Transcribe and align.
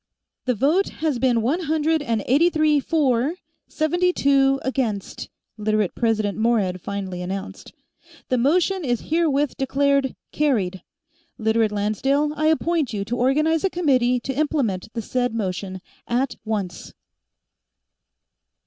"The 0.45 0.55
vote 0.55 0.89
has 1.05 1.19
been 1.19 1.43
one 1.43 1.59
hundred 1.59 2.01
and 2.01 2.23
eighty 2.25 2.49
three 2.49 2.79
for, 2.79 3.35
seventy 3.67 4.11
two 4.11 4.59
against," 4.63 5.29
Literate 5.57 5.93
President 5.93 6.39
Morehead 6.39 6.81
finally 6.81 7.21
announced. 7.21 7.71
"The 8.29 8.39
motion 8.39 8.83
is 8.83 9.01
herewith 9.11 9.57
declared 9.57 10.15
carried. 10.31 10.81
Literate 11.37 11.71
Lancedale, 11.71 12.33
I 12.35 12.47
appoint 12.47 12.93
you 12.93 13.05
to 13.05 13.15
organize 13.15 13.63
a 13.63 13.69
committee 13.69 14.19
to 14.21 14.33
implement 14.33 14.91
the 14.93 15.03
said 15.03 15.35
motion, 15.35 15.81
at 16.07 16.35
once." 16.43 16.95